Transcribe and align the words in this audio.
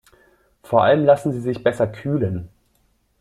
Vor 0.63 0.81
allem 0.83 1.05
lassen 1.05 1.31
sie 1.31 1.41
sich 1.41 1.63
besser 1.63 1.85
kühlen. 1.85 2.49